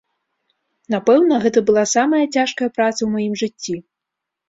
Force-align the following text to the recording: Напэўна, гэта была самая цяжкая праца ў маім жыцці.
Напэўна, 0.93 1.39
гэта 1.45 1.59
была 1.69 1.85
самая 1.95 2.25
цяжкая 2.35 2.69
праца 2.81 2.97
ў 3.03 3.09
маім 3.15 3.33
жыцці. 3.47 3.81